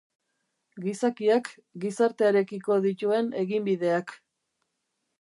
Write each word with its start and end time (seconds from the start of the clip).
Gizakiak 0.85 1.51
gizartearekiko 1.85 2.81
dituen 2.89 3.31
eginbideak. 3.45 4.19